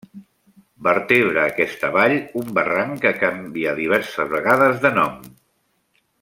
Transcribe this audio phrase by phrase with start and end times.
[0.87, 5.21] Vertebra aquesta vall un barranc que canvia diverses vegades de nom.